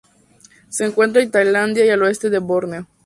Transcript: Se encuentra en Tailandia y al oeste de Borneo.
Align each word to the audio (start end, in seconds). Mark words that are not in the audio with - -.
Se 0.69 0.83
encuentra 0.85 1.21
en 1.21 1.29
Tailandia 1.29 1.85
y 1.85 1.89
al 1.89 2.01
oeste 2.01 2.31
de 2.31 2.39
Borneo. 2.39 2.87